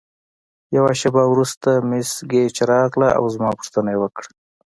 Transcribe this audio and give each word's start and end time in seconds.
یوه 0.77 0.93
شیبه 0.99 1.23
وروسته 1.29 1.69
مس 1.89 2.09
ګیج 2.31 2.55
راغله 2.71 3.09
او 3.17 3.23
زما 3.33 3.49
پوښتنه 3.59 3.89
یې 3.93 3.97
وکړه. 4.01 4.29